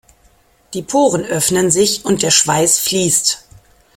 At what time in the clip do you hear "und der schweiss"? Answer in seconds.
2.05-2.79